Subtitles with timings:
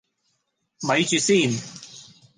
[0.81, 1.51] 咪住先